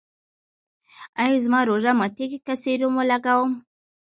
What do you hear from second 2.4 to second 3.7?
که سیروم ولګوم؟